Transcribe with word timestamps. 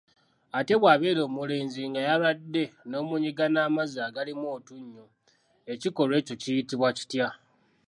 Ate 0.57 0.73
bw'abeera 0.81 1.21
omulenzi 1.27 1.81
nga 1.89 2.01
y'alwadde 2.07 2.63
n'omunyiga 2.89 3.45
n'amazzi 3.49 3.99
agalimu 4.07 4.45
otunnyu 4.57 5.05
ekikolwa 5.73 6.15
ekyo 6.21 6.35
kiyitibwa 6.41 6.89
kitya? 6.97 7.27